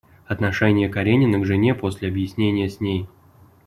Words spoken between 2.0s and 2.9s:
объяснения с